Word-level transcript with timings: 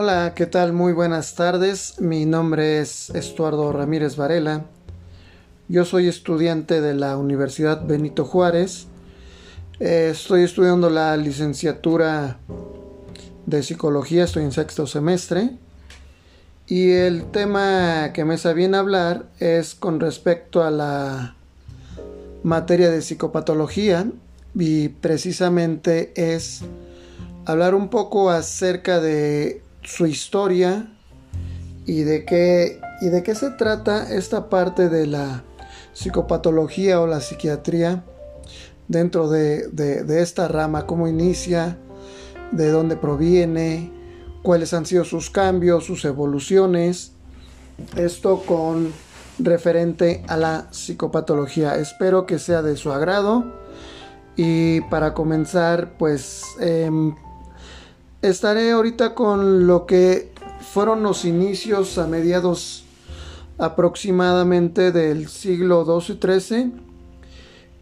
Hola, 0.00 0.32
¿qué 0.36 0.46
tal? 0.46 0.72
Muy 0.72 0.92
buenas 0.92 1.34
tardes. 1.34 2.00
Mi 2.00 2.24
nombre 2.24 2.78
es 2.78 3.10
Estuardo 3.10 3.72
Ramírez 3.72 4.14
Varela. 4.14 4.64
Yo 5.66 5.84
soy 5.84 6.06
estudiante 6.06 6.80
de 6.80 6.94
la 6.94 7.16
Universidad 7.16 7.84
Benito 7.84 8.24
Juárez. 8.24 8.86
Eh, 9.80 10.10
estoy 10.12 10.44
estudiando 10.44 10.88
la 10.88 11.16
licenciatura 11.16 12.38
de 13.46 13.62
psicología, 13.64 14.22
estoy 14.22 14.44
en 14.44 14.52
sexto 14.52 14.86
semestre. 14.86 15.50
Y 16.68 16.92
el 16.92 17.24
tema 17.32 18.12
que 18.12 18.24
me 18.24 18.36
bien 18.54 18.76
hablar 18.76 19.26
es 19.40 19.74
con 19.74 19.98
respecto 19.98 20.62
a 20.62 20.70
la 20.70 21.34
materia 22.44 22.88
de 22.88 23.02
psicopatología 23.02 24.06
y 24.54 24.90
precisamente 24.90 26.12
es 26.14 26.60
hablar 27.46 27.74
un 27.74 27.88
poco 27.88 28.30
acerca 28.30 29.00
de 29.00 29.66
su 29.88 30.06
historia 30.06 30.86
y 31.86 32.02
de 32.02 32.24
qué 32.24 32.80
y 33.00 33.08
de 33.08 33.22
qué 33.22 33.34
se 33.34 33.50
trata 33.50 34.12
esta 34.12 34.48
parte 34.48 34.88
de 34.88 35.06
la 35.06 35.44
psicopatología 35.94 37.00
o 37.00 37.06
la 37.06 37.20
psiquiatría 37.20 38.04
dentro 38.88 39.28
de, 39.28 39.68
de 39.68 40.22
esta 40.22 40.48
rama, 40.48 40.86
cómo 40.86 41.08
inicia, 41.08 41.78
de 42.50 42.70
dónde 42.70 42.96
proviene, 42.96 43.92
cuáles 44.42 44.74
han 44.74 44.86
sido 44.86 45.04
sus 45.04 45.30
cambios, 45.30 45.84
sus 45.84 46.04
evoluciones. 46.04 47.12
Esto 47.96 48.42
con 48.44 48.92
referente 49.38 50.24
a 50.26 50.36
la 50.36 50.68
psicopatología. 50.72 51.76
Espero 51.76 52.26
que 52.26 52.38
sea 52.38 52.62
de 52.62 52.76
su 52.76 52.90
agrado. 52.92 53.44
Y 54.36 54.80
para 54.82 55.14
comenzar, 55.14 55.96
pues 55.98 56.42
em, 56.60 57.14
estaré 58.22 58.72
ahorita 58.72 59.14
con 59.14 59.66
lo 59.66 59.86
que 59.86 60.32
fueron 60.72 61.02
los 61.02 61.24
inicios 61.24 61.98
a 61.98 62.06
mediados 62.06 62.84
aproximadamente 63.58 64.92
del 64.92 65.28
siglo 65.28 65.84
XII 65.84 66.14
y 66.14 66.40
XIII. 66.40 66.72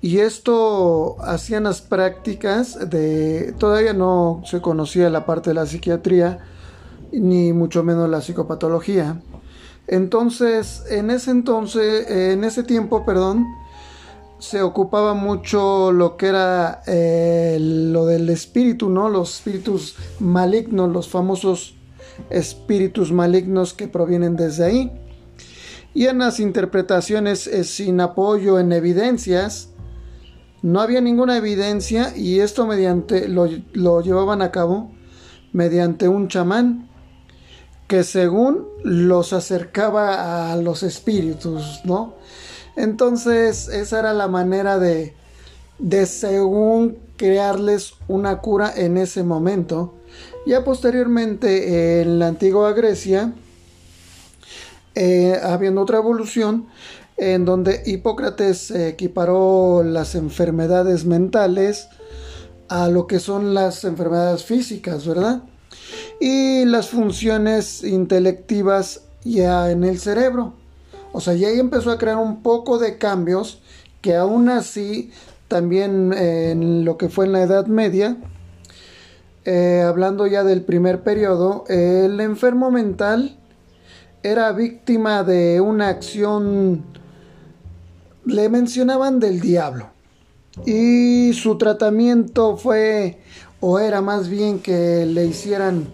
Y 0.02 0.18
esto 0.18 1.16
hacían 1.22 1.64
las 1.64 1.80
prácticas 1.80 2.90
de... 2.90 3.54
Todavía 3.58 3.92
no 3.92 4.42
se 4.44 4.60
conocía 4.60 5.10
la 5.10 5.26
parte 5.26 5.50
de 5.50 5.54
la 5.54 5.66
psiquiatría, 5.66 6.38
ni 7.12 7.52
mucho 7.52 7.82
menos 7.82 8.08
la 8.08 8.20
psicopatología. 8.20 9.20
Entonces, 9.88 10.84
en 10.90 11.10
ese 11.10 11.30
entonces, 11.30 12.10
en 12.10 12.44
ese 12.44 12.62
tiempo, 12.62 13.04
perdón, 13.04 13.46
se 14.38 14.62
ocupaba 14.62 15.14
mucho 15.14 15.92
lo 15.92 16.16
que 16.16 16.26
era 16.26 16.82
eh, 16.86 17.58
lo 17.60 18.06
del 18.06 18.28
espíritu, 18.28 18.90
¿no? 18.90 19.08
Los 19.08 19.36
espíritus 19.36 19.96
malignos, 20.20 20.92
los 20.92 21.08
famosos 21.08 21.74
espíritus 22.30 23.12
malignos 23.12 23.72
que 23.72 23.88
provienen 23.88 24.36
desde 24.36 24.64
ahí. 24.64 24.92
Y 25.94 26.06
en 26.06 26.18
las 26.18 26.40
interpretaciones 26.40 27.50
sin 27.64 28.00
apoyo 28.00 28.58
en 28.58 28.72
evidencias, 28.72 29.70
no 30.62 30.80
había 30.80 31.00
ninguna 31.00 31.36
evidencia 31.36 32.14
y 32.16 32.40
esto 32.40 32.66
mediante 32.66 33.28
lo, 33.28 33.48
lo 33.72 34.00
llevaban 34.00 34.42
a 34.42 34.50
cabo 34.50 34.90
mediante 35.52 36.08
un 36.08 36.28
chamán 36.28 36.88
que 37.86 38.02
según 38.02 38.66
los 38.82 39.32
acercaba 39.32 40.52
a 40.52 40.56
los 40.56 40.82
espíritus, 40.82 41.80
¿no? 41.84 42.14
Entonces 42.76 43.68
esa 43.68 43.98
era 43.98 44.12
la 44.12 44.28
manera 44.28 44.78
de, 44.78 45.14
de 45.78 46.06
según 46.06 46.98
crearles 47.16 47.94
una 48.08 48.38
cura 48.38 48.72
en 48.76 48.96
ese 48.96 49.22
momento. 49.22 49.94
Ya 50.46 50.64
posteriormente 50.64 52.02
en 52.02 52.18
la 52.18 52.28
antigua 52.28 52.72
Grecia, 52.72 53.32
eh, 54.94 55.40
habiendo 55.42 55.82
otra 55.82 55.98
evolución, 55.98 56.66
en 57.16 57.44
donde 57.44 57.82
Hipócrates 57.86 58.70
equiparó 58.70 59.82
las 59.82 60.14
enfermedades 60.14 61.04
mentales 61.06 61.88
a 62.68 62.88
lo 62.88 63.06
que 63.06 63.18
son 63.18 63.54
las 63.54 63.84
enfermedades 63.84 64.44
físicas, 64.44 65.06
¿verdad? 65.06 65.42
y 66.20 66.64
las 66.64 66.88
funciones 66.90 67.82
intelectivas 67.84 69.02
ya 69.24 69.70
en 69.70 69.84
el 69.84 69.98
cerebro. 69.98 70.54
O 71.16 71.20
sea, 71.22 71.32
ya 71.32 71.48
ahí 71.48 71.58
empezó 71.58 71.90
a 71.90 71.96
crear 71.96 72.18
un 72.18 72.42
poco 72.42 72.78
de 72.78 72.98
cambios 72.98 73.62
que 74.02 74.16
aún 74.16 74.50
así 74.50 75.10
también 75.48 76.12
en 76.12 76.84
lo 76.84 76.98
que 76.98 77.08
fue 77.08 77.24
en 77.24 77.32
la 77.32 77.40
Edad 77.40 77.68
Media, 77.68 78.18
eh, 79.46 79.82
hablando 79.82 80.26
ya 80.26 80.44
del 80.44 80.60
primer 80.60 81.02
periodo, 81.02 81.64
el 81.68 82.20
enfermo 82.20 82.70
mental 82.70 83.38
era 84.22 84.52
víctima 84.52 85.24
de 85.24 85.62
una 85.62 85.88
acción, 85.88 86.84
le 88.26 88.50
mencionaban 88.50 89.18
del 89.18 89.40
diablo, 89.40 89.88
y 90.66 91.32
su 91.32 91.56
tratamiento 91.56 92.58
fue, 92.58 93.22
o 93.60 93.78
era 93.78 94.02
más 94.02 94.28
bien 94.28 94.58
que 94.58 95.06
le 95.06 95.24
hicieran 95.24 95.88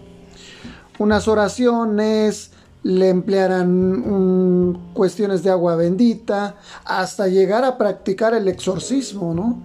unas 0.99 1.29
oraciones, 1.29 2.51
le 2.83 3.07
emplearan 3.07 4.03
cuestiones 4.93 5.43
de 5.43 5.49
agua 5.49 5.75
bendita, 5.75 6.55
hasta 6.85 7.27
llegar 7.27 7.63
a 7.63 7.77
practicar 7.77 8.33
el 8.33 8.47
exorcismo, 8.47 9.33
¿no? 9.33 9.61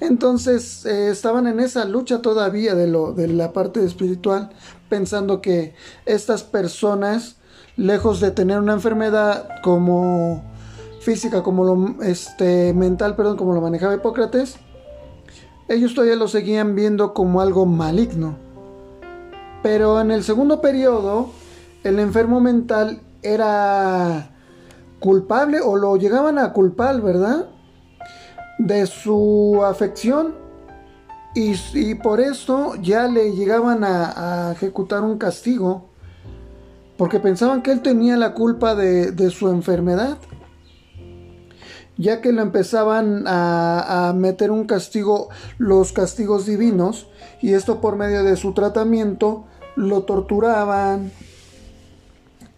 Entonces 0.00 0.84
eh, 0.86 1.10
estaban 1.10 1.46
en 1.46 1.60
esa 1.60 1.84
lucha 1.84 2.20
todavía 2.20 2.74
de, 2.74 2.86
lo, 2.86 3.12
de 3.12 3.28
la 3.28 3.52
parte 3.52 3.84
espiritual, 3.84 4.50
pensando 4.88 5.40
que 5.40 5.74
estas 6.04 6.42
personas, 6.42 7.36
lejos 7.76 8.20
de 8.20 8.30
tener 8.30 8.58
una 8.58 8.74
enfermedad 8.74 9.48
como 9.62 10.42
física, 11.00 11.42
como 11.42 11.64
lo 11.64 12.02
este, 12.02 12.72
mental, 12.74 13.16
perdón, 13.16 13.36
como 13.36 13.54
lo 13.54 13.60
manejaba 13.60 13.94
Hipócrates, 13.94 14.56
ellos 15.68 15.94
todavía 15.94 16.16
lo 16.16 16.28
seguían 16.28 16.74
viendo 16.74 17.14
como 17.14 17.40
algo 17.40 17.66
maligno. 17.66 18.36
Pero 19.62 20.00
en 20.00 20.10
el 20.10 20.22
segundo 20.22 20.60
periodo, 20.60 21.30
el 21.82 21.98
enfermo 21.98 22.40
mental 22.40 23.00
era 23.22 24.35
culpable 25.00 25.60
o 25.60 25.76
lo 25.76 25.96
llegaban 25.96 26.38
a 26.38 26.52
culpar, 26.52 27.00
¿verdad? 27.00 27.48
De 28.58 28.86
su 28.86 29.62
afección. 29.64 30.34
Y, 31.34 31.94
por 31.96 32.20
esto 32.20 32.76
ya 32.76 33.08
le 33.08 33.32
llegaban 33.32 33.84
a, 33.84 34.52
ejecutar 34.52 35.02
un 35.02 35.18
castigo. 35.18 35.90
Porque 36.96 37.20
pensaban 37.20 37.62
que 37.62 37.72
él 37.72 37.82
tenía 37.82 38.16
la 38.16 38.32
culpa 38.32 38.74
de, 38.74 39.30
su 39.30 39.50
enfermedad. 39.50 40.16
Ya 41.98 42.22
que 42.22 42.32
lo 42.32 42.40
empezaban 42.40 43.24
a 43.26 44.14
meter 44.16 44.50
un 44.50 44.64
castigo, 44.64 45.28
los 45.58 45.92
castigos 45.92 46.46
divinos. 46.46 47.06
Y 47.42 47.52
esto 47.52 47.82
por 47.82 47.96
medio 47.96 48.24
de 48.24 48.36
su 48.36 48.54
tratamiento 48.54 49.44
lo 49.76 50.04
torturaban 50.04 51.12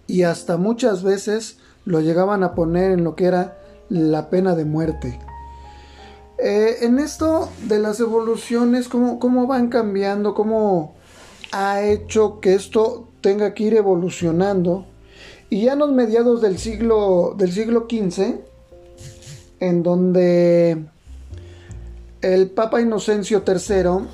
y 0.08 0.22
hasta 0.22 0.56
muchas 0.56 1.04
veces 1.04 1.58
lo 1.88 2.02
llegaban 2.02 2.44
a 2.44 2.54
poner 2.54 2.92
en 2.92 3.02
lo 3.02 3.16
que 3.16 3.24
era 3.24 3.56
la 3.88 4.28
pena 4.28 4.54
de 4.54 4.66
muerte. 4.66 5.18
Eh, 6.36 6.76
en 6.82 6.98
esto 6.98 7.48
de 7.64 7.78
las 7.78 7.98
evoluciones, 7.98 8.88
¿cómo, 8.88 9.18
¿cómo, 9.18 9.46
van 9.46 9.70
cambiando? 9.70 10.34
¿Cómo 10.34 10.94
ha 11.50 11.82
hecho 11.82 12.40
que 12.40 12.54
esto 12.54 13.08
tenga 13.22 13.54
que 13.54 13.64
ir 13.64 13.74
evolucionando? 13.74 14.84
Y 15.48 15.62
ya 15.62 15.72
en 15.72 15.78
los 15.78 15.92
mediados 15.92 16.42
del 16.42 16.58
siglo, 16.58 17.34
del 17.38 17.52
siglo 17.52 17.86
XV, 17.90 18.34
en 19.60 19.82
donde 19.82 20.84
el 22.20 22.50
Papa 22.50 22.82
Inocencio 22.82 23.42
III 23.46 24.06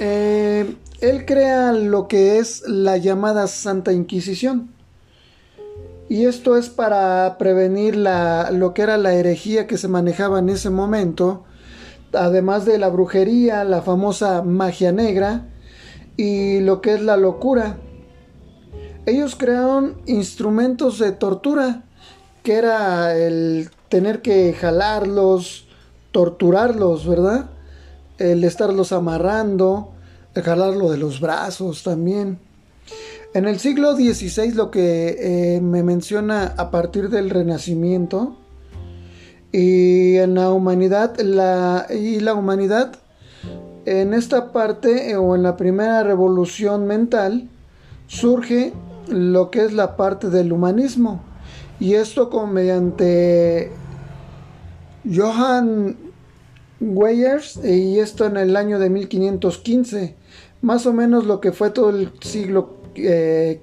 eh, 0.00 0.74
él 1.02 1.26
crea 1.26 1.72
lo 1.72 2.08
que 2.08 2.38
es 2.38 2.66
la 2.66 2.96
llamada 2.96 3.46
Santa 3.48 3.92
Inquisición. 3.92 4.75
Y 6.08 6.26
esto 6.26 6.56
es 6.56 6.68
para 6.68 7.36
prevenir 7.38 7.96
la, 7.96 8.50
lo 8.52 8.74
que 8.74 8.82
era 8.82 8.96
la 8.96 9.14
herejía 9.14 9.66
que 9.66 9.76
se 9.76 9.88
manejaba 9.88 10.38
en 10.38 10.48
ese 10.48 10.70
momento, 10.70 11.44
además 12.12 12.64
de 12.64 12.78
la 12.78 12.88
brujería, 12.88 13.64
la 13.64 13.82
famosa 13.82 14.42
magia 14.42 14.92
negra 14.92 15.48
y 16.16 16.60
lo 16.60 16.80
que 16.80 16.94
es 16.94 17.02
la 17.02 17.16
locura. 17.16 17.78
Ellos 19.04 19.36
crearon 19.36 20.00
instrumentos 20.06 20.98
de 20.98 21.12
tortura, 21.12 21.84
que 22.42 22.54
era 22.54 23.16
el 23.16 23.70
tener 23.88 24.22
que 24.22 24.52
jalarlos, 24.52 25.66
torturarlos, 26.12 27.06
¿verdad? 27.06 27.50
El 28.18 28.44
estarlos 28.44 28.92
amarrando, 28.92 29.92
jalarlo 30.34 30.90
de 30.90 30.98
los 30.98 31.20
brazos 31.20 31.82
también. 31.82 32.38
En 33.36 33.46
el 33.46 33.58
siglo 33.58 33.94
XVI 33.94 34.52
lo 34.52 34.70
que 34.70 35.14
eh, 35.18 35.60
me 35.60 35.82
menciona 35.82 36.54
a 36.56 36.70
partir 36.70 37.10
del 37.10 37.28
Renacimiento 37.28 38.34
y 39.52 40.16
en 40.16 40.36
la 40.36 40.50
humanidad, 40.50 41.18
y 41.90 42.20
la 42.20 42.32
humanidad 42.32 42.96
en 43.84 44.14
esta 44.14 44.52
parte 44.52 45.10
eh, 45.10 45.16
o 45.16 45.36
en 45.36 45.42
la 45.42 45.58
primera 45.58 46.02
revolución 46.02 46.86
mental 46.86 47.50
surge 48.06 48.72
lo 49.06 49.50
que 49.50 49.66
es 49.66 49.74
la 49.74 49.98
parte 49.98 50.30
del 50.30 50.50
humanismo. 50.50 51.20
Y 51.78 51.92
esto 51.92 52.30
como 52.30 52.46
mediante 52.46 53.70
Johann 55.14 55.98
Weyers 56.80 57.60
y 57.62 57.98
esto 57.98 58.24
en 58.24 58.38
el 58.38 58.56
año 58.56 58.78
de 58.78 58.88
1515, 58.88 60.16
más 60.62 60.86
o 60.86 60.94
menos 60.94 61.26
lo 61.26 61.42
que 61.42 61.52
fue 61.52 61.68
todo 61.68 61.90
el 61.90 62.12
siglo 62.22 62.75
Eh, 62.96 63.60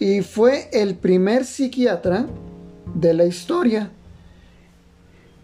y 0.00 0.22
fue 0.22 0.68
el 0.72 0.94
primer 0.94 1.44
psiquiatra 1.44 2.26
de 2.94 3.14
la 3.14 3.24
historia. 3.24 3.90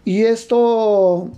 Y 0.05 0.21
esto 0.21 1.29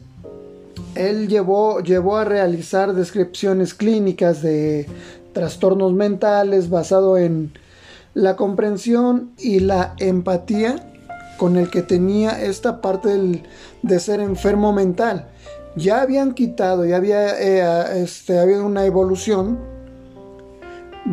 él 0.96 1.28
llevó, 1.28 1.80
llevó 1.80 2.18
a 2.18 2.26
realizar 2.26 2.94
descripciones 2.94 3.74
clínicas 3.74 4.42
de 4.42 4.88
trastornos 5.34 5.94
mentales 5.94 6.70
basado 6.70 7.18
en 7.18 7.54
la 8.14 8.36
comprensión 8.36 9.32
y 9.38 9.60
la 9.60 9.94
empatía 10.00 10.92
con 11.38 11.56
el 11.56 11.70
que 11.70 11.84
tenía 11.84 12.42
esta 12.42 12.82
parte 12.82 13.44
de 13.84 14.00
ser 14.00 14.20
enfermo 14.20 14.74
mental. 14.74 15.28
Ya 15.76 16.02
habían 16.02 16.34
quitado, 16.34 16.84
ya 16.86 16.98
había 16.98 17.40
eh, 17.40 18.04
este, 18.04 18.40
habido 18.40 18.66
una 18.66 18.86
evolución 18.86 19.60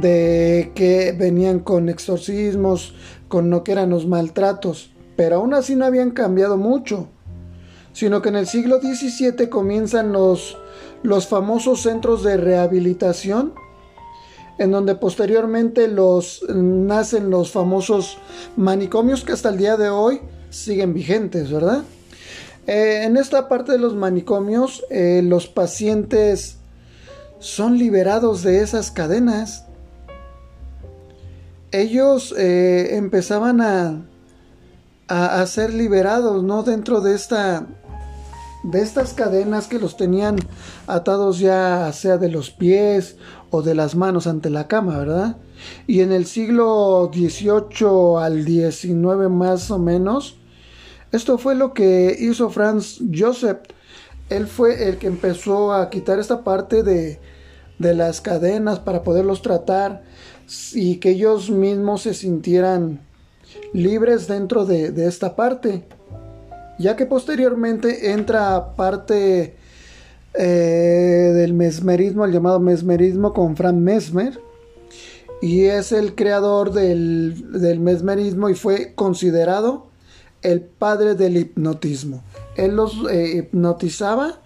de 0.01 0.73
que 0.75 1.13
venían 1.13 1.61
con 1.61 1.89
exorcismos, 1.89 2.95
con 3.29 3.51
lo 3.51 3.65
que 3.65 3.73
eran 3.73 3.91
los 3.91 4.07
maltratos, 4.07 4.91
pero 5.17 5.37
aún 5.37 5.55
así 5.55 5.77
no 5.77 5.85
habían 5.85 6.11
cambiado 6.11 6.57
mucho, 6.57 7.09
sino 7.93 8.21
que 8.21 8.29
en 8.29 8.37
el 8.37 8.47
siglo 8.47 8.81
XVII 8.81 9.49
comienzan 9.49 10.13
los, 10.13 10.59
los 11.03 11.29
famosos 11.29 11.83
centros 11.83 12.25
de 12.25 12.37
rehabilitación, 12.37 13.55
en 14.59 14.71
donde 14.71 14.95
posteriormente 14.95 15.89
los, 15.89 16.45
nacen 16.49 17.31
los 17.31 17.51
famosos 17.51 18.19
manicomios 18.57 19.25
que 19.25 19.33
hasta 19.33 19.49
el 19.49 19.59
día 19.59 19.77
de 19.77 19.89
hoy 19.89 20.21
siguen 20.51 20.95
vigentes, 20.95 21.51
¿verdad? 21.51 21.83
Eh, 22.67 23.03
en 23.05 23.17
esta 23.17 23.49
parte 23.49 23.73
de 23.73 23.79
los 23.79 23.95
manicomios, 23.95 24.85
eh, 24.91 25.23
los 25.23 25.49
pacientes 25.49 26.57
son 27.39 27.77
liberados 27.79 28.43
de 28.43 28.63
esas 28.63 28.91
cadenas. 28.91 29.67
Ellos 31.75 32.33
eh, 32.39 32.95
empezaban 32.95 33.61
a, 33.61 34.05
a, 35.09 35.45
ser 35.47 35.75
liberados, 35.75 36.45
¿no? 36.45 36.63
Dentro 36.63 37.01
de 37.01 37.17
esta, 37.17 37.67
de 38.63 38.81
estas 38.81 39.13
cadenas 39.13 39.67
que 39.67 39.81
los 39.81 39.97
tenían 39.97 40.37
atados 40.87 41.41
ya 41.41 41.93
sea 41.93 42.17
de 42.17 42.29
los 42.29 42.51
pies 42.51 43.17
o 43.51 43.63
de 43.63 43.75
las 43.75 43.97
manos 43.97 44.29
ante 44.29 44.51
la 44.51 44.69
cama, 44.69 44.99
¿verdad? 44.99 45.37
Y 45.89 46.03
en 46.03 46.13
el 46.13 46.27
siglo 46.27 47.11
XVIII 47.13 48.23
al 48.23 48.45
XIX 48.45 49.29
más 49.29 49.69
o 49.73 49.81
menos, 49.81 50.37
esto 51.11 51.39
fue 51.39 51.57
lo 51.57 51.75
que 51.75 52.17
hizo 52.17 52.51
Franz 52.51 53.01
Joseph. 53.13 53.59
Él 54.31 54.47
fue 54.47 54.89
el 54.89 54.99
que 54.99 55.09
empezó 55.09 55.73
a 55.73 55.91
quitar 55.91 56.21
esta 56.21 56.45
parte 56.45 56.85
de, 56.85 57.19
de 57.81 57.95
las 57.95 58.21
cadenas 58.21 58.79
para 58.79 59.03
poderlos 59.03 59.43
tratar 59.43 60.14
y 60.75 60.97
que 60.97 61.11
ellos 61.11 61.51
mismos 61.51 62.03
se 62.03 62.15
sintieran 62.15 63.01
libres 63.73 64.27
dentro 64.27 64.65
de, 64.65 64.91
de 64.91 65.07
esta 65.07 65.37
parte 65.37 65.85
ya 66.79 66.97
que 66.97 67.07
posteriormente 67.07 68.13
entra 68.13 68.75
parte 68.75 69.55
eh, 70.35 70.45
del 71.35 71.55
mesmerismo, 71.55 72.25
el 72.25 72.33
llamado 72.33 72.61
mesmerismo 72.61 73.33
con 73.33 73.57
Frank 73.57 73.77
Mesmer, 73.77 74.41
y 75.41 75.65
es 75.65 75.93
el 75.93 76.15
creador 76.15 76.73
del, 76.73 77.45
mesmerismo 77.81 78.49
y 78.49 78.55
fue 78.55 78.95
considerado 78.95 79.87
el 80.43 80.63
padre 80.63 81.15
del 81.15 81.37
hipnotismo. 81.37 82.23
Él 82.57 82.77
los 82.77 82.95
eh, 83.11 83.39
hipnotizaba 83.39 84.41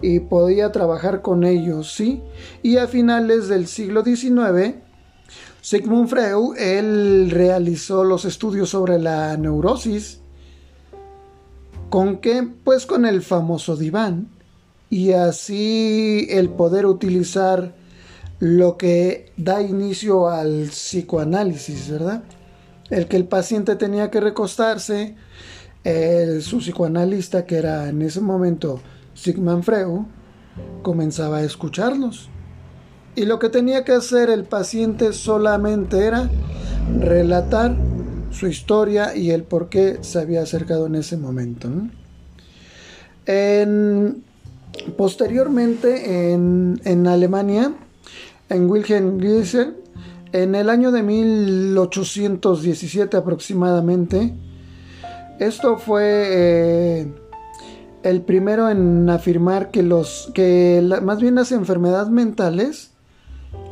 y 0.00 0.20
podía 0.20 0.72
trabajar 0.72 1.22
con 1.22 1.44
ellos, 1.44 1.92
¿sí? 1.92 2.22
Y 2.62 2.76
a 2.76 2.86
finales 2.86 3.48
del 3.48 3.66
siglo 3.66 4.04
XIX, 4.04 4.76
Sigmund 5.68 6.08
Freud, 6.08 6.56
él 6.56 7.30
realizó 7.30 8.02
los 8.02 8.24
estudios 8.24 8.70
sobre 8.70 8.98
la 8.98 9.36
neurosis 9.36 10.20
¿Con 11.90 12.22
qué? 12.22 12.48
Pues 12.64 12.86
con 12.86 13.04
el 13.04 13.20
famoso 13.20 13.76
diván. 13.76 14.28
Y 14.88 15.12
así 15.12 16.26
el 16.30 16.48
poder 16.48 16.86
utilizar 16.86 17.74
lo 18.38 18.78
que 18.78 19.30
da 19.36 19.60
inicio 19.60 20.30
al 20.30 20.68
psicoanálisis, 20.70 21.90
¿verdad? 21.90 22.22
El 22.88 23.06
que 23.06 23.18
el 23.18 23.26
paciente 23.26 23.76
tenía 23.76 24.10
que 24.10 24.20
recostarse, 24.20 25.16
su 26.40 26.60
psicoanalista, 26.60 27.44
que 27.44 27.56
era 27.56 27.90
en 27.90 28.00
ese 28.00 28.22
momento 28.22 28.80
Sigmund 29.12 29.64
Freud, 29.64 30.06
comenzaba 30.82 31.38
a 31.38 31.44
escucharlos. 31.44 32.30
Y 33.14 33.26
lo 33.26 33.38
que 33.38 33.48
tenía 33.48 33.84
que 33.84 33.92
hacer 33.92 34.30
el 34.30 34.44
paciente 34.44 35.12
solamente 35.12 36.04
era 36.04 36.28
relatar 37.00 37.76
su 38.30 38.46
historia 38.46 39.16
y 39.16 39.30
el 39.30 39.42
por 39.42 39.68
qué 39.68 39.98
se 40.02 40.20
había 40.20 40.42
acercado 40.42 40.86
en 40.86 40.94
ese 40.94 41.16
momento. 41.16 41.68
posteriormente 44.96 46.32
en, 46.32 47.06
Alemania, 47.06 47.72
en 48.48 48.70
Wilhelm 48.70 49.20
Gieser, 49.20 49.74
en 50.32 50.54
el 50.54 50.70
año 50.70 50.92
de 50.92 51.02
1817 51.02 53.16
aproximadamente, 53.16 54.34
esto 55.40 55.78
fue 55.78 56.02
eh, 56.04 57.12
el 58.02 58.22
primero 58.22 58.70
en 58.70 59.08
afirmar 59.08 59.70
que 59.70 59.82
los 59.82 60.30
que 60.34 60.86
más 61.02 61.20
bien 61.20 61.36
las 61.36 61.52
enfermedades 61.52 62.10
mentales 62.10 62.90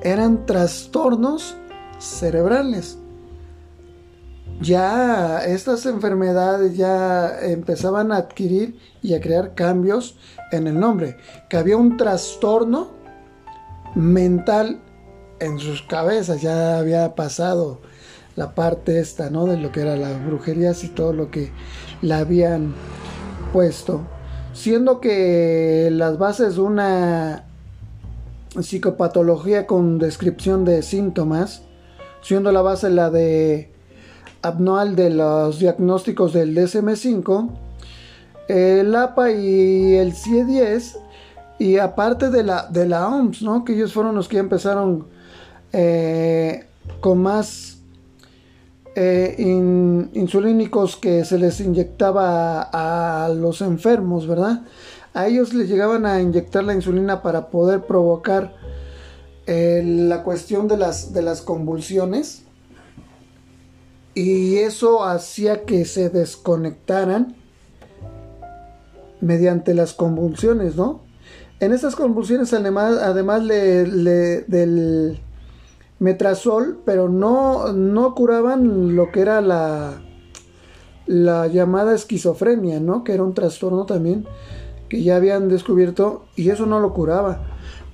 eran 0.03 0.47
trastornos 0.47 1.57
cerebrales. 1.99 2.99
Ya 4.61 5.45
estas 5.45 5.85
enfermedades 5.85 6.77
ya 6.77 7.41
empezaban 7.41 8.11
a 8.11 8.17
adquirir 8.17 8.79
y 9.03 9.15
a 9.15 9.21
crear 9.21 9.55
cambios 9.55 10.17
en 10.51 10.67
el 10.67 10.81
nombre, 10.81 11.17
que 11.51 11.59
había 11.59 11.77
un 11.77 11.97
trastorno 11.97 12.89
mental 13.95 14.81
en 15.41 15.59
sus 15.59 15.83
cabezas, 15.83 16.41
ya 16.41 16.79
había 16.79 17.15
pasado 17.15 17.81
la 18.37 18.55
parte 18.55 19.01
esta, 19.01 19.31
¿no? 19.31 19.47
De 19.47 19.57
lo 19.59 19.73
que 19.73 19.81
era 19.81 19.97
las 19.97 20.25
brujerías 20.25 20.85
y 20.85 20.89
todo 20.89 21.13
lo 21.13 21.31
que 21.31 21.51
le 22.01 22.15
habían 22.15 22.75
puesto, 23.53 24.03
siendo 24.53 25.01
que 25.01 25.89
las 25.93 26.19
bases 26.19 26.57
de 26.57 26.61
una 26.61 27.46
psicopatología 28.63 29.67
con 29.67 29.99
descripción 29.99 30.65
de 30.65 30.83
síntomas, 30.83 31.63
siendo 32.23 32.53
la 32.53 32.63
base 32.63 32.91
la 32.91 33.11
de 33.11 33.71
anual 34.43 34.97
de 34.97 35.11
los 35.11 35.59
diagnósticos 35.59 36.33
del 36.33 36.57
DSM5, 36.57 37.51
el 38.49 38.95
APA 38.95 39.33
y 39.33 39.95
el 39.95 40.15
CIE-10, 40.15 40.99
y 41.59 41.79
aparte 41.79 42.31
de 42.31 42.43
la, 42.43 42.67
de 42.67 42.87
la 42.87 43.09
OMS, 43.09 43.43
¿no? 43.43 43.65
que 43.65 43.75
ellos 43.75 43.93
fueron 43.93 44.15
los 44.15 44.29
que 44.29 44.39
empezaron 44.39 45.07
eh, 45.73 46.67
con 47.01 47.23
más 47.23 47.77
eh, 48.95 49.37
insulínicos 50.15 50.97
que 50.97 51.25
se 51.25 51.39
les 51.39 51.61
inyectaba 51.61 52.63
a, 52.73 53.29
los 53.29 53.61
enfermos, 53.61 54.27
¿verdad? 54.27 54.63
A 55.17 55.29
ellos 55.29 55.55
les 55.55 55.67
llegaban 55.67 56.05
a 56.05 56.21
inyectar 56.21 56.63
la 56.63 56.75
insulina 56.75 57.23
para 57.23 57.49
poder 57.49 57.87
provocar 57.87 58.55
la 59.47 60.23
cuestión 60.25 60.69
de 60.69 60.77
las, 60.77 61.15
de 61.15 61.23
las 61.23 61.41
convulsiones 61.41 62.43
y 64.13 64.57
eso 64.57 65.05
hacía 65.05 65.65
que 65.65 65.87
se 65.87 66.11
desconectaran 66.11 67.35
mediante 69.23 69.73
las 69.73 69.95
convulsiones, 69.95 70.77
¿no? 70.77 71.01
En 71.61 71.73
estas 71.73 71.97
convulsiones 71.97 72.53
además, 72.53 72.99
además 72.99 73.49
del 73.49 75.19
metrazol, 75.99 76.83
pero 76.85 77.09
no, 77.09 77.73
no 77.73 78.15
curaban 78.15 78.95
lo 78.95 79.11
que 79.13 79.21
era 79.21 79.41
la, 79.41 80.03
la 81.07 81.47
llamada 81.47 81.95
esquizofrenia, 81.95 82.81
¿no? 82.81 83.03
Que 83.03 83.15
era 83.15 83.23
un 83.23 83.33
trastorno 83.33 83.87
también 83.87 84.27
que 84.89 85.03
ya 85.03 85.17
habían 85.17 85.49
descubierto 85.49 86.27
y 86.37 86.51
eso 86.51 86.67
no 86.67 86.81
lo 86.81 86.93
curaba, 86.93 87.47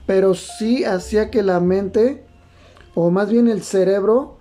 pero 0.07 0.35
sí 0.35 0.85
hacía 0.85 1.31
que 1.31 1.43
la 1.43 1.61
mente, 1.61 2.25
o 2.95 3.11
más 3.11 3.31
bien 3.31 3.49
el 3.49 3.63
cerebro, 3.63 4.37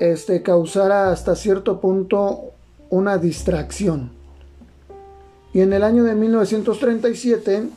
este, 0.00 0.42
causara 0.42 1.10
hasta 1.10 1.36
cierto 1.36 1.80
punto 1.80 2.52
una 2.90 3.18
distracción. 3.18 4.10
Y 5.52 5.60
en 5.60 5.72
el 5.72 5.82
año 5.82 6.04
de 6.04 6.14
1937 6.14 7.68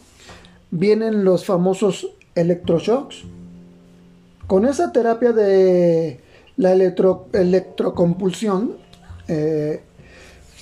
vienen 0.71 1.23
los 1.23 1.45
famosos 1.45 2.09
electroshocks 2.35 3.23
Con 4.47 4.65
esa 4.65 4.91
terapia 4.91 5.31
de 5.31 6.19
la 6.57 6.73
electrocompulsión, 6.73 8.75
eh, 9.27 9.81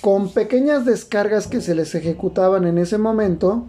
con 0.00 0.30
pequeñas 0.30 0.84
descargas 0.84 1.46
que 1.46 1.60
se 1.60 1.74
les 1.74 1.94
ejecutaban 1.94 2.66
en 2.66 2.78
ese 2.78 2.98
momento, 2.98 3.66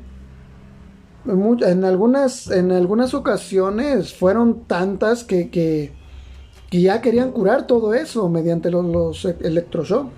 en 1.25 1.83
algunas, 1.83 2.49
en 2.49 2.71
algunas 2.71 3.13
ocasiones 3.13 4.13
fueron 4.13 4.63
tantas 4.65 5.23
que, 5.23 5.49
que, 5.49 5.93
ya 6.71 7.01
querían 7.01 7.31
curar 7.31 7.67
todo 7.67 7.93
eso 7.93 8.29
mediante 8.29 8.69
los, 8.69 8.85
los 8.85 9.25
electroshocks. 9.25 10.11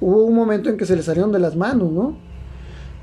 Hubo 0.00 0.24
un 0.24 0.34
momento 0.34 0.68
en 0.68 0.76
que 0.76 0.84
se 0.84 0.94
les 0.94 1.06
salieron 1.06 1.32
de 1.32 1.38
las 1.38 1.56
manos, 1.56 1.90
¿no? 1.90 2.16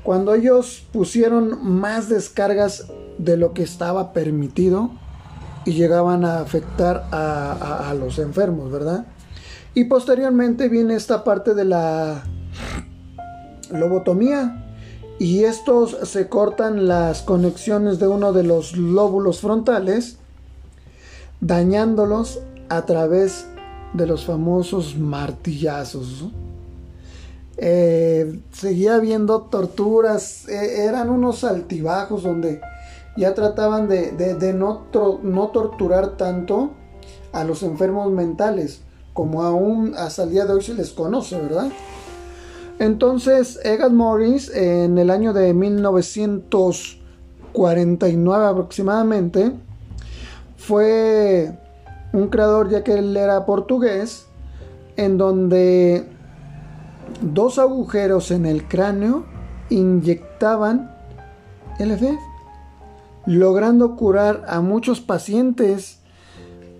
Cuando 0.04 0.34
ellos 0.34 0.86
pusieron 0.92 1.58
más 1.66 2.08
descargas 2.08 2.86
de 3.18 3.36
lo 3.36 3.52
que 3.52 3.62
estaba 3.62 4.12
permitido 4.12 4.90
y 5.64 5.72
llegaban 5.72 6.24
a 6.24 6.40
afectar 6.40 7.08
a 7.10 7.94
los 7.98 8.18
enfermos, 8.18 8.70
¿verdad? 8.70 9.06
Y 9.74 9.84
posteriormente 9.84 10.68
viene 10.68 10.94
esta 10.94 11.24
parte 11.24 11.54
de 11.54 11.64
la 11.64 12.22
lobotomía, 13.70 14.64
y 15.18 15.44
estos 15.44 15.96
se 16.04 16.28
cortan 16.28 16.88
las 16.88 17.22
conexiones 17.22 17.98
de 17.98 18.08
uno 18.08 18.32
de 18.32 18.42
los 18.42 18.76
lóbulos 18.76 19.40
frontales, 19.40 20.16
dañándolos 21.40 22.40
a 22.68 22.84
través 22.84 23.46
de 23.92 24.06
los 24.06 24.24
famosos 24.24 24.96
martillazos. 24.96 26.26
Eh, 27.56 28.40
seguía 28.52 28.98
viendo 28.98 29.42
torturas, 29.42 30.48
e, 30.48 30.84
eran 30.84 31.08
unos 31.08 31.44
altibajos 31.44 32.24
donde 32.24 32.60
ya 33.16 33.34
trataban 33.34 33.88
de, 33.88 34.52
no, 34.52 34.86
no, 35.22 35.48
torturar 35.48 36.16
tanto 36.16 36.72
a 37.32 37.44
los 37.44 37.62
enfermos 37.62 38.10
mentales, 38.10 38.80
como 39.12 39.44
aún 39.44 39.94
hasta 39.96 40.24
el 40.24 40.30
día 40.30 40.46
de 40.46 40.54
hoy 40.54 40.62
se 40.62 40.74
les 40.74 40.90
conoce, 40.90 41.40
¿verdad? 41.40 41.70
Entonces, 42.78 43.60
Egan 43.64 43.94
Morris, 43.94 44.50
en 44.54 44.98
el 44.98 45.10
año 45.10 45.32
de 45.32 45.54
1949 45.54 48.46
aproximadamente, 48.46 49.52
fue 50.56 51.56
un 52.12 52.28
creador, 52.28 52.70
ya 52.70 52.82
que 52.82 52.94
él 52.94 53.16
era 53.16 53.46
portugués, 53.46 54.26
en 54.96 55.18
donde 55.18 56.08
dos 57.20 57.58
agujeros 57.58 58.30
en 58.30 58.46
el 58.46 58.66
cráneo 58.66 59.24
inyectaban 59.70 60.90
LF, 61.78 62.02
logrando 63.26 63.96
curar 63.96 64.44
a 64.48 64.60
muchos 64.60 65.00
pacientes. 65.00 66.00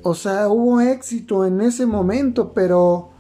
O 0.03 0.15
sea, 0.15 0.49
hubo 0.49 0.81
éxito 0.81 1.47
en 1.47 1.61
ese 1.61 1.87
momento, 1.87 2.53
pero 2.53 3.11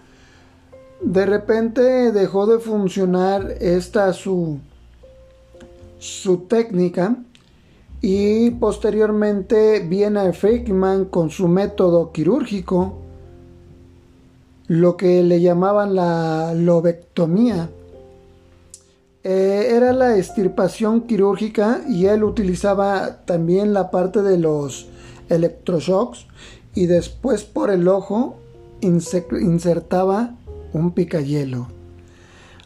de 1.04 1.26
repente 1.26 2.12
dejó 2.12 2.46
de 2.46 2.58
funcionar 2.58 3.56
esta 3.60 4.12
su, 4.14 4.58
su 5.98 6.38
técnica 6.38 7.16
y 8.00 8.50
posteriormente 8.52 9.80
viene 9.80 10.32
Frickman 10.32 11.04
con 11.06 11.30
su 11.30 11.46
método 11.46 12.10
quirúrgico, 12.10 12.94
lo 14.66 14.96
que 14.96 15.22
le 15.22 15.40
llamaban 15.40 15.94
la 15.94 16.54
lobectomía. 16.54 17.68
Eh, 19.22 19.68
era 19.70 19.92
la 19.92 20.16
extirpación 20.16 21.02
quirúrgica 21.02 21.82
y 21.88 22.06
él 22.06 22.24
utilizaba 22.24 23.24
también 23.24 23.72
la 23.72 23.90
parte 23.90 24.22
de 24.22 24.38
los 24.38 24.88
electroshocks 25.28 26.26
y 26.74 26.86
después 26.86 27.44
por 27.44 27.70
el 27.70 27.88
ojo 27.88 28.36
insertaba 28.80 30.34
un 30.74 30.92
picayelo. 30.92 31.68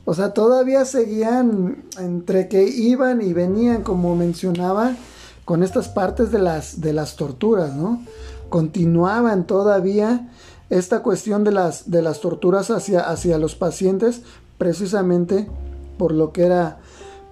O 0.05 0.15
sea, 0.15 0.33
todavía 0.33 0.85
seguían 0.85 1.85
entre 1.99 2.49
que 2.49 2.65
iban 2.65 3.21
y 3.21 3.33
venían, 3.35 3.83
como 3.83 4.17
mencionaba, 4.17 4.97
con 5.45 5.63
estas 5.63 5.89
partes 5.89 6.33
de 6.33 6.39
las, 6.39 6.81
de 6.81 6.93
las 6.93 7.17
torturas, 7.17 7.75
¿no? 7.75 8.03
Continuaban 8.49 9.47
todavía 9.47 10.31
esta 10.71 11.03
cuestión 11.03 11.45
de 11.45 11.53
las, 11.53 11.91
de 11.91 12.03
las 12.03 12.21
torturas 12.21 12.71
hacia, 12.71 13.01
hacia 13.01 13.39
los 13.39 13.55
pacientes, 13.55 14.23
precisamente 14.57 15.49
por 15.99 16.13
lo 16.13 16.33
que 16.33 16.45
era 16.45 16.79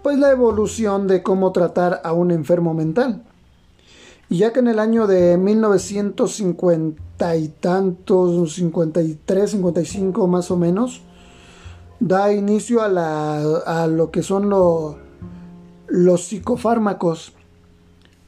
pues 0.03 0.19
la 0.19 0.31
evolución 0.31 1.09
de 1.09 1.23
cómo 1.23 1.53
tratar 1.53 2.01
a 2.05 2.13
un 2.13 2.31
enfermo 2.31 2.75
mental. 2.75 3.25
Y 4.29 4.39
ya 4.39 4.53
que 4.53 4.59
en 4.59 4.69
el 4.69 4.81
año 4.81 5.07
de 5.07 5.37
1950 5.37 7.37
y 7.37 7.49
tantos, 7.49 8.55
53, 8.55 9.51
55 9.51 10.27
más 10.27 10.51
o 10.51 10.57
menos, 10.57 11.03
da 12.01 12.33
inicio 12.33 12.83
a, 12.83 12.89
la, 12.89 13.39
a 13.67 13.87
lo 13.87 14.11
que 14.11 14.23
son 14.23 14.51
los 15.87 16.25
psicofármacos. 16.25 17.35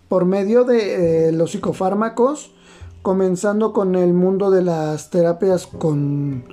Por 0.08 0.24
medio 0.24 0.64
de 0.64 1.28
eh, 1.28 1.32
los 1.32 1.50
psicofármacos, 1.50 2.52
comenzando 3.02 3.72
con 3.72 3.96
el 3.96 4.14
mundo 4.14 4.50
de 4.50 4.62
las 4.62 5.10
terapias 5.10 5.66
con, 5.66 6.44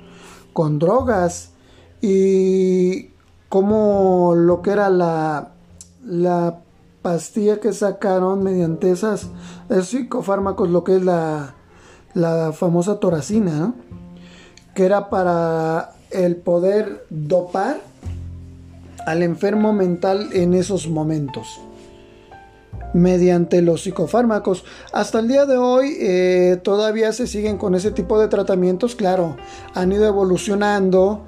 con 0.52 0.78
drogas 0.78 1.52
y 2.00 3.10
como 3.48 4.34
lo 4.36 4.60
que 4.60 4.70
era 4.70 4.90
la, 4.90 5.52
la 6.04 6.60
pastilla 7.06 7.60
que 7.60 7.72
sacaron 7.72 8.42
mediante 8.42 8.90
esas, 8.90 9.28
esos 9.70 9.86
psicofármacos, 9.86 10.68
lo 10.70 10.82
que 10.82 10.96
es 10.96 11.04
la, 11.04 11.54
la 12.14 12.52
famosa 12.52 12.98
toracina, 12.98 13.74
que 14.74 14.84
era 14.84 15.08
para 15.08 15.92
el 16.10 16.34
poder 16.34 17.06
dopar 17.08 17.78
al 19.06 19.22
enfermo 19.22 19.72
mental 19.72 20.30
en 20.32 20.52
esos 20.52 20.88
momentos 20.88 21.60
mediante 22.92 23.62
los 23.62 23.82
psicofármacos. 23.82 24.64
Hasta 24.92 25.20
el 25.20 25.28
día 25.28 25.46
de 25.46 25.58
hoy 25.58 25.96
eh, 26.00 26.58
todavía 26.64 27.12
se 27.12 27.28
siguen 27.28 27.56
con 27.56 27.76
ese 27.76 27.92
tipo 27.92 28.18
de 28.18 28.26
tratamientos, 28.26 28.96
claro, 28.96 29.36
han 29.74 29.92
ido 29.92 30.06
evolucionando 30.06 31.24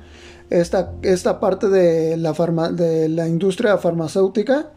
esta, 0.50 0.90
esta 1.02 1.38
parte 1.38 1.68
de 1.68 2.16
la, 2.16 2.32
de 2.72 3.08
la 3.08 3.28
industria 3.28 3.78
farmacéutica 3.78 4.72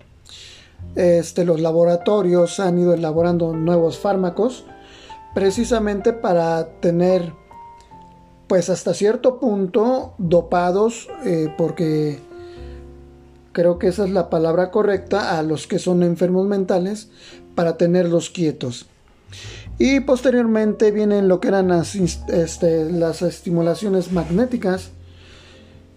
este, 0.95 1.45
los 1.45 1.61
laboratorios 1.61 2.59
han 2.59 2.79
ido 2.79 2.93
elaborando 2.93 3.53
nuevos 3.53 3.97
fármacos 3.97 4.65
precisamente 5.33 6.13
para 6.13 6.65
tener 6.79 7.33
pues 8.47 8.69
hasta 8.69 8.93
cierto 8.93 9.39
punto 9.39 10.13
dopados 10.17 11.07
eh, 11.25 11.53
porque 11.57 12.19
creo 13.53 13.79
que 13.79 13.87
esa 13.87 14.03
es 14.03 14.11
la 14.11 14.29
palabra 14.29 14.71
correcta 14.71 15.37
a 15.37 15.43
los 15.43 15.67
que 15.67 15.79
son 15.79 16.03
enfermos 16.03 16.47
mentales 16.47 17.09
para 17.55 17.77
tenerlos 17.77 18.29
quietos. 18.29 18.87
Y 19.77 20.01
posteriormente 20.01 20.91
vienen 20.91 21.27
lo 21.27 21.39
que 21.39 21.47
eran 21.47 21.69
las, 21.69 21.95
este, 21.95 22.91
las 22.91 23.21
estimulaciones 23.21 24.11
magnéticas 24.11 24.91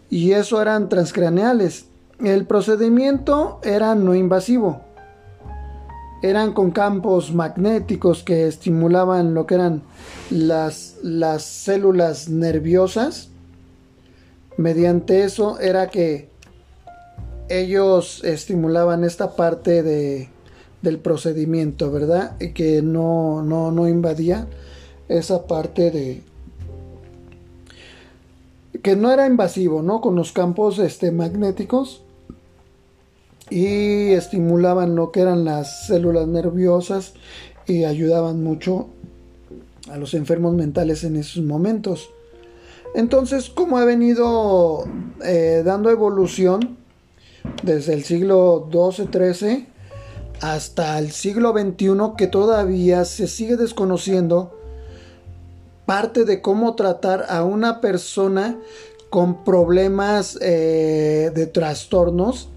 y 0.09 0.33
eso 0.33 0.63
eran 0.63 0.89
transcraneales 0.89 1.87
el 2.23 2.47
procedimiento 2.47 3.61
era 3.63 3.95
no 3.95 4.15
invasivo. 4.15 4.81
Eran 6.23 6.53
con 6.53 6.71
campos 6.71 7.35
magnéticos 7.35 8.23
que 8.23 8.47
estimulaban 8.47 9.35
lo 9.35 9.47
que 9.47 9.57
eran 9.57 9.83
las, 10.31 10.97
las 11.03 11.43
células 11.43 12.29
nerviosas. 12.29 13.29
Mediante 14.57 15.25
eso 15.25 15.59
era 15.59 15.89
que 15.89 16.31
ellos 17.49 18.23
estimulaban 18.25 19.05
esta 19.05 19.37
parte 19.37 19.83
de, 19.83 20.29
del 20.81 20.99
procedimiento, 20.99 21.91
¿verdad? 21.91 22.37
Y 22.41 22.53
que 22.53 22.81
no, 22.81 23.43
no, 23.43 23.71
no 23.71 23.89
invadía 23.89 24.47
esa 25.09 25.47
parte 25.47 25.91
de, 25.91 26.23
que 28.83 28.97
no 28.97 29.11
era 29.11 29.27
invasivo, 29.27 29.83
¿no? 29.83 30.01
Con 30.01 30.15
los 30.15 30.33
campos 30.33 30.79
este, 30.79 31.11
magnéticos 31.11 32.04
y 33.51 34.13
estimulaban 34.13 34.97
lo 34.97 35.13
que 35.13 35.21
eran 35.21 35.45
las 35.45 35.87
células 35.87 36.27
nerviosas 36.27 37.15
y 37.67 37.85
ayudaban 37.85 38.43
mucho 38.43 38.89
a 39.91 39.97
los 39.97 40.15
enfermos 40.15 40.55
mentales 40.55 41.05
en 41.05 41.17
esos 41.17 41.45
momentos. 41.45 42.11
Entonces, 42.95 43.51
como 43.51 43.79
ha 43.79 43.85
venido 43.85 44.85
eh, 45.25 45.63
dando 45.65 45.91
evolución 45.91 46.79
desde 47.63 47.95
el 47.95 48.05
siglo 48.05 48.69
XII-XIII 48.71 49.67
hasta 50.41 50.99
el 50.99 51.11
siglo 51.11 51.53
XXI, 51.53 52.17
que 52.17 52.27
todavía 52.27 53.05
se 53.05 53.27
sigue 53.27 53.57
desconociendo 53.57 54.59
parte 55.87 56.25
de 56.25 56.41
cómo 56.41 56.75
tratar 56.75 57.27
a 57.29 57.45
una 57.45 57.81
persona 57.81 58.59
con 59.11 59.45
problemas 59.45 60.39
eh, 60.41 61.31
de 61.35 61.47
trastornos 61.47 62.49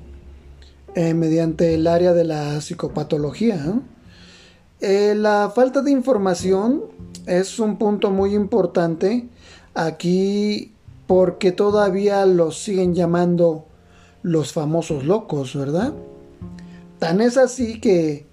eh, 0.96 1.14
mediante 1.14 1.74
el 1.74 1.88
área 1.88 2.14
de 2.14 2.24
la 2.24 2.60
psicopatología. 2.62 3.82
Eh, 4.80 5.16
la 5.16 5.52
falta 5.54 5.82
de 5.82 5.92
información 5.92 6.84
es 7.26 7.60
un 7.60 7.78
punto 7.78 8.12
muy 8.12 8.36
importante 8.36 9.28
aquí 9.74 10.74
porque 11.08 11.52
todavía 11.52 12.26
los 12.26 12.62
siguen 12.62 12.94
llamando 12.94 13.66
los 14.22 14.54
famosos 14.54 15.06
locos, 15.06 15.56
¿verdad? 15.56 15.94
Tan 17.00 17.22
es 17.22 17.38
así 17.38 17.80
que, 17.80 18.26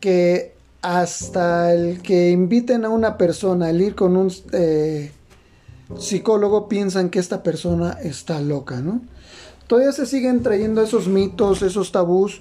que 0.00 0.54
hasta 0.82 1.74
el 1.74 2.00
que 2.00 2.30
inviten 2.30 2.84
a 2.84 2.88
una 2.88 3.18
persona 3.18 3.66
a 3.66 3.72
ir 3.72 3.94
con 3.94 4.16
un 4.16 4.32
eh, 4.52 5.10
psicólogo 5.98 6.68
piensan 6.68 7.10
que 7.10 7.18
esta 7.18 7.42
persona 7.42 7.98
está 8.02 8.40
loca, 8.40 8.80
¿no? 8.80 9.00
Todavía 9.66 9.92
se 9.92 10.06
siguen 10.06 10.42
trayendo 10.42 10.82
esos 10.82 11.08
mitos, 11.08 11.62
esos 11.62 11.92
tabús, 11.92 12.40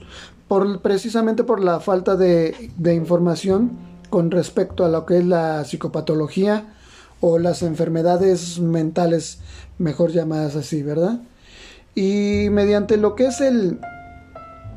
precisamente 0.82 1.44
por 1.44 1.64
la 1.64 1.80
falta 1.80 2.16
de, 2.16 2.72
de 2.78 2.94
información 2.94 3.72
con 4.10 4.30
respecto 4.32 4.86
a 4.86 4.90
lo 4.90 5.06
que 5.06 5.18
es 5.18 5.26
la 5.26 5.66
psicopatología 5.66 6.76
o 7.22 7.40
las 7.40 7.64
enfermedades 7.64 8.60
mentales, 8.60 9.40
mejor 9.80 10.12
llamadas 10.12 10.56
así, 10.56 10.84
¿verdad? 10.84 11.20
Y 11.96 12.48
mediante 12.52 12.98
lo 12.98 13.16
que 13.16 13.28
es 13.28 13.42
el, 13.42 13.80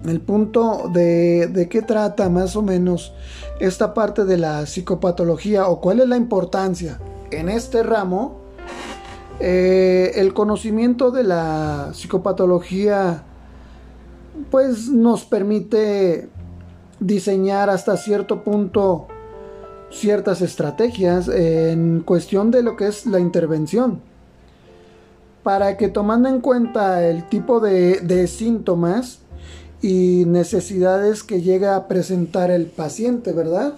el 0.06 0.20
punto 0.20 0.90
de, 0.92 1.48
de 1.48 1.68
qué 1.68 1.82
trata 1.82 2.30
más 2.30 2.56
o 2.56 2.62
menos 2.62 3.12
esta 3.60 3.92
parte 3.92 4.24
de 4.24 4.38
la 4.38 4.64
psicopatología 4.64 5.68
o 5.68 5.80
cuál 5.80 6.00
es 6.00 6.08
la 6.08 6.16
importancia 6.16 6.98
en 7.30 7.48
este 7.48 7.82
ramo, 7.82 8.40
eh, 9.40 10.12
el 10.16 10.34
conocimiento 10.34 11.10
de 11.10 11.24
la 11.24 11.90
psicopatología 11.92 13.24
pues 14.50 14.88
nos 14.88 15.24
permite 15.24 16.28
diseñar 17.00 17.70
hasta 17.70 17.96
cierto 17.96 18.42
punto 18.42 19.06
ciertas 19.90 20.42
estrategias 20.42 21.28
en 21.28 22.00
cuestión 22.00 22.50
de 22.50 22.62
lo 22.62 22.76
que 22.76 22.88
es 22.88 23.06
la 23.06 23.20
intervención 23.20 24.02
para 25.48 25.78
que 25.78 25.88
tomando 25.88 26.28
en 26.28 26.40
cuenta 26.40 27.06
el 27.08 27.26
tipo 27.28 27.60
de, 27.60 28.26
síntomas 28.26 29.20
y 29.80 30.24
necesidades 30.26 31.22
que 31.22 31.40
llega 31.40 31.74
a 31.74 31.88
presentar 31.88 32.50
el 32.50 32.66
paciente, 32.66 33.32
¿verdad? 33.32 33.72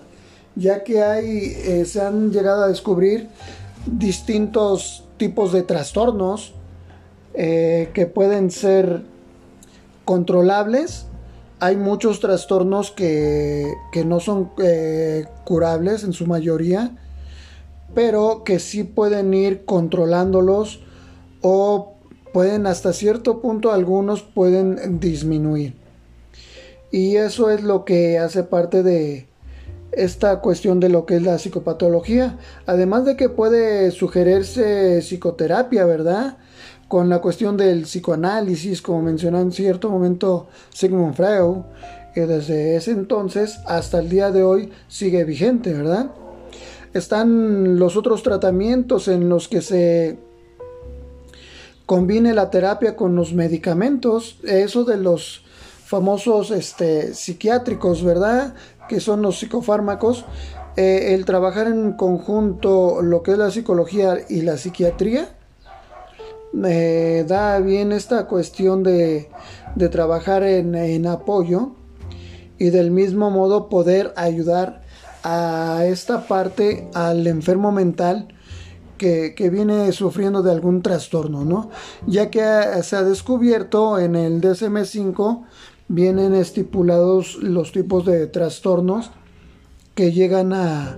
Ya 0.56 0.82
que 0.82 1.02
hay, 1.02 1.54
eh, 1.64 1.84
se 1.84 2.00
han 2.00 2.32
llegado 2.32 2.64
a 2.64 2.66
descubrir 2.66 3.28
distintos 3.86 5.04
tipos 5.20 5.52
de 5.52 5.62
trastornos 5.62 6.54
eh, 7.34 7.90
que 7.92 8.06
pueden 8.06 8.50
ser 8.50 9.02
controlables. 10.06 11.08
Hay 11.60 11.76
muchos 11.76 12.20
trastornos 12.20 12.90
que, 12.90 13.74
no 14.06 14.18
son 14.18 14.50
eh, 14.62 15.26
curables 15.44 16.04
en 16.04 16.14
su 16.14 16.26
mayoría, 16.26 16.96
pero 17.94 18.44
que 18.44 18.58
sí 18.60 18.82
pueden 18.82 19.34
ir 19.34 19.66
controlándolos 19.66 20.80
o 21.42 21.96
pueden 22.32 22.66
hasta 22.66 22.94
cierto 22.94 23.42
punto 23.42 23.72
algunos 23.72 24.22
pueden 24.22 25.00
disminuir. 25.00 25.76
Y 26.90 27.16
eso 27.16 27.50
es 27.50 27.62
lo 27.62 27.84
que 27.84 28.18
hace 28.18 28.42
parte 28.42 28.82
de 28.82 29.28
esta 29.92 30.40
cuestión 30.40 30.80
de 30.80 30.88
lo 30.88 31.06
que 31.06 31.16
es 31.16 31.22
la 31.22 31.38
psicopatología. 31.38 32.38
Además 32.66 33.04
de 33.04 33.16
que 33.16 33.28
puede 33.28 33.90
sugerirse 33.90 35.00
psicoterapia, 35.02 35.84
¿verdad? 35.84 36.38
Con 36.88 37.08
la 37.08 37.20
cuestión 37.20 37.56
del 37.56 37.82
psicoanálisis, 37.82 38.82
como 38.82 39.02
mencionó 39.02 39.40
en 39.40 39.52
cierto 39.52 39.90
momento 39.90 40.48
Sigmund 40.70 41.14
Freud, 41.14 41.62
que 42.14 42.26
desde 42.26 42.76
ese 42.76 42.90
entonces 42.92 43.60
hasta 43.66 44.00
el 44.00 44.08
día 44.08 44.30
de 44.30 44.42
hoy 44.42 44.72
sigue 44.88 45.24
vigente, 45.24 45.72
¿verdad? 45.72 46.10
Están 46.92 47.78
los 47.78 47.96
otros 47.96 48.22
tratamientos 48.22 49.06
en 49.06 49.28
los 49.28 49.46
que 49.46 49.60
se 49.60 50.18
combine 51.86 52.34
la 52.34 52.50
terapia 52.50 52.96
con 52.96 53.14
los 53.14 53.32
medicamentos, 53.32 54.38
eso 54.44 54.84
de 54.84 54.96
los 54.96 55.44
famosos 55.90 56.52
este, 56.52 57.14
psiquiátricos, 57.14 58.04
¿verdad? 58.04 58.54
Que 58.88 59.00
son 59.00 59.22
los 59.22 59.40
psicofármacos. 59.40 60.24
Eh, 60.76 61.14
el 61.14 61.24
trabajar 61.24 61.66
en 61.66 61.94
conjunto 61.94 63.02
lo 63.02 63.24
que 63.24 63.32
es 63.32 63.38
la 63.38 63.50
psicología 63.50 64.18
y 64.28 64.42
la 64.42 64.56
psiquiatría 64.56 65.34
me 66.52 67.24
da 67.24 67.58
bien 67.58 67.90
esta 67.90 68.28
cuestión 68.28 68.84
de, 68.84 69.30
de 69.74 69.88
trabajar 69.88 70.44
en, 70.44 70.76
en 70.76 71.08
apoyo 71.08 71.72
y 72.56 72.70
del 72.70 72.92
mismo 72.92 73.32
modo 73.32 73.68
poder 73.68 74.12
ayudar 74.14 74.82
a 75.24 75.82
esta 75.86 76.28
parte 76.28 76.88
al 76.94 77.26
enfermo 77.26 77.72
mental 77.72 78.28
que, 79.00 79.50
viene 79.50 79.92
sufriendo 79.92 80.42
de 80.42 80.50
algún 80.50 80.82
trastorno, 80.82 81.44
¿no? 81.44 81.70
Ya 82.06 82.30
que 82.30 82.42
se 82.82 82.96
ha 82.96 83.02
descubierto 83.02 83.98
en 83.98 84.14
el 84.14 84.40
DSM5 84.42 85.44
vienen 85.90 86.34
estipulados 86.36 87.34
los 87.42 87.72
tipos 87.72 88.04
de 88.06 88.28
trastornos 88.28 89.10
que 89.96 90.12
llegan 90.12 90.52
a 90.52 90.96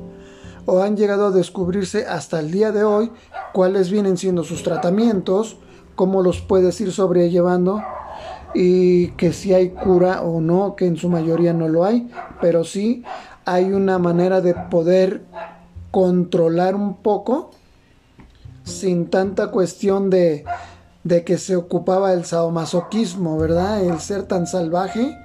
o 0.66 0.82
han 0.82 0.98
llegado 0.98 1.28
a 1.28 1.30
descubrirse 1.30 2.06
hasta 2.06 2.38
el 2.38 2.50
día 2.50 2.72
de 2.72 2.84
hoy 2.84 3.10
cuáles 3.54 3.90
vienen 3.90 4.18
siendo 4.18 4.44
sus 4.44 4.62
tratamientos, 4.62 5.56
cómo 5.94 6.22
los 6.22 6.42
puedes 6.42 6.78
ir 6.82 6.92
sobrellevando 6.92 7.82
y 8.54 9.08
que 9.12 9.32
si 9.32 9.54
hay 9.54 9.70
cura 9.70 10.20
o 10.20 10.42
no, 10.42 10.76
que 10.76 10.84
en 10.84 10.98
su 10.98 11.08
mayoría 11.08 11.54
no 11.54 11.68
lo 11.68 11.86
hay, 11.86 12.10
pero 12.42 12.62
sí 12.62 13.02
hay 13.46 13.72
una 13.72 13.98
manera 13.98 14.42
de 14.42 14.54
poder 14.54 15.22
controlar 15.90 16.74
un 16.74 16.96
poco 16.96 17.50
sin 18.62 19.06
tanta 19.06 19.50
cuestión 19.50 20.10
de, 20.10 20.44
de 21.04 21.24
que 21.24 21.38
se 21.38 21.56
ocupaba 21.56 22.12
el 22.12 22.24
sadomasoquismo, 22.24 23.38
¿verdad? 23.38 23.84
El 23.84 24.00
ser 24.00 24.24
tan 24.24 24.46
salvaje 24.46 25.16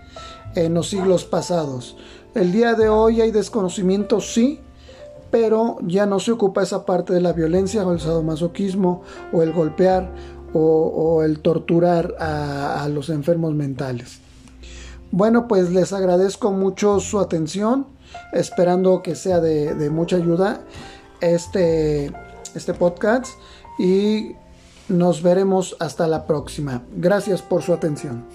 en 0.55 0.73
los 0.73 0.89
siglos 0.89 1.25
pasados. 1.25 1.97
El 2.33 2.51
día 2.51 2.73
de 2.73 2.89
hoy 2.89 3.21
hay 3.21 3.31
desconocimiento, 3.31 4.19
sí, 4.19 4.59
pero 5.31 5.77
ya 5.81 6.05
no 6.05 6.19
se 6.19 6.31
ocupa 6.31 6.63
esa 6.63 6.85
parte 6.85 7.13
de 7.13 7.21
la 7.21 7.33
violencia 7.33 7.85
o 7.85 7.91
el 7.91 7.99
sadomasoquismo 7.99 9.01
o 9.31 9.41
el 9.43 9.53
golpear 9.53 10.11
o, 10.53 11.21
el 11.23 11.39
torturar 11.39 12.15
a, 12.19 12.87
los 12.89 13.09
enfermos 13.09 13.53
mentales. 13.53 14.19
Bueno, 15.11 15.47
pues 15.47 15.69
les 15.69 15.93
agradezco 15.93 16.51
mucho 16.51 16.99
su 16.99 17.19
atención, 17.19 17.85
esperando 18.33 19.03
que 19.03 19.15
sea 19.15 19.39
de, 19.39 19.75
de 19.75 19.89
mucha 19.89 20.15
ayuda. 20.15 20.61
Este 21.21 22.11
este 22.57 22.73
podcast 22.73 23.27
y 23.77 24.35
nos 24.89 25.21
veremos 25.21 25.75
hasta 25.79 26.07
la 26.07 26.25
próxima. 26.25 26.83
Gracias 26.95 27.41
por 27.41 27.63
su 27.63 27.73
atención. 27.73 28.25